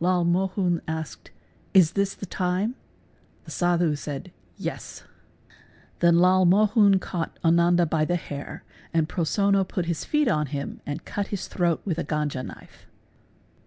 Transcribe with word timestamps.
''al 0.02 0.22
Mohun 0.22 0.82
asked 0.86 1.30
© 1.72 1.72
"Ts 1.72 1.92
this 1.92 2.12
the 2.14 2.26
time?'' 2.26 2.74
The 3.46 3.50
Sadhu 3.50 3.96
said" 3.96 4.30
Yes." 4.68 5.04
Then 6.00 6.18
Lal 6.18 6.44
Mohun 6.44 6.98
caught 7.00 7.38
Ananda 7.42 7.86
by 7.86 8.04
the 8.04 8.16
hair 8.16 8.64
and 8.92 9.08
Prosonno 9.08 9.66
put 9.66 9.86
his 9.86 10.04
feet 10.04 10.28
on 10.28 10.48
him 10.48 10.82
and 10.84 11.06
cut 11.06 11.28
his 11.28 11.48
throat— 11.48 11.80
with 11.86 11.96
a 11.96 12.04
ganja 12.04 12.44
knife. 12.44 12.86